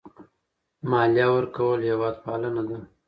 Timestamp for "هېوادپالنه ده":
1.89-2.77